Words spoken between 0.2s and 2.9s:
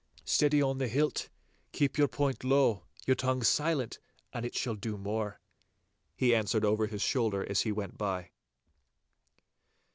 'Steady on the hilt! Keep your point low,